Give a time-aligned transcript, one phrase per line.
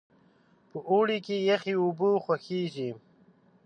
[0.69, 2.89] په اوړي کې یخې اوبه خوښیږي.